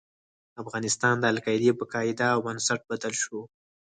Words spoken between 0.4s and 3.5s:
افغانستان د القاعدې په قاعده او بنسټ بدل شو.